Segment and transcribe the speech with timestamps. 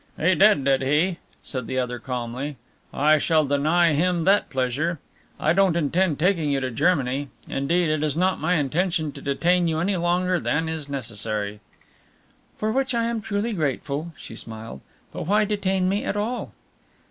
[0.19, 2.57] "He did, did he?" said the other calmly.
[2.91, 4.97] "I shall deny him that pleasure.
[5.39, 7.29] I don't intend taking you to Germany.
[7.47, 11.59] Indeed, it is not my intention to detain you any longer than is necessary."
[12.57, 14.81] "For which I am truly grateful," she smiled,
[15.13, 16.51] "but why detain me at all?"